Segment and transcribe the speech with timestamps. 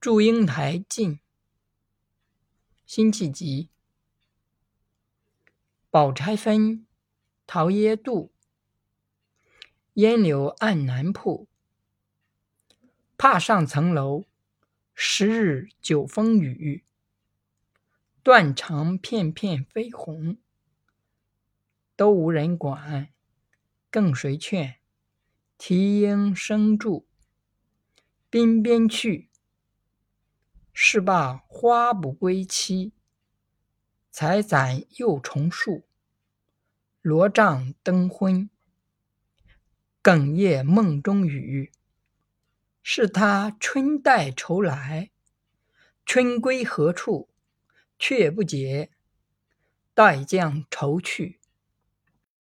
[0.00, 1.18] 祝英台进，
[2.86, 3.68] 辛弃疾。
[5.90, 6.86] 宝钗分，
[7.48, 8.30] 桃叶渡，
[9.94, 11.48] 烟柳暗南铺。
[13.16, 14.26] 怕上层楼，
[14.94, 16.84] 十日九风雨。
[18.22, 20.38] 断肠片片飞红，
[21.96, 23.08] 都无人管，
[23.90, 24.76] 更谁劝？
[25.56, 27.04] 啼莺声住，
[28.30, 29.28] 滨边去。
[30.90, 32.94] 是罢花不归期，
[34.10, 35.86] 才攒又重树。
[37.02, 38.48] 罗帐灯昏，
[40.02, 41.70] 哽咽梦中语。
[42.82, 45.10] 是他春带愁来，
[46.06, 47.28] 春归何处？
[47.98, 48.90] 却不解，
[49.92, 51.38] 待将愁去。